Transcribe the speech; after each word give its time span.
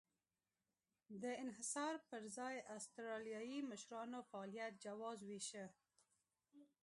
د 1.21 1.23
انحصار 1.43 1.93
پر 2.09 2.21
ځای 2.37 2.55
اسټرالیایي 2.77 3.59
مشرانو 3.71 4.19
فعالیت 4.29 4.73
جواز 4.85 5.19
وېشه. 5.29 5.65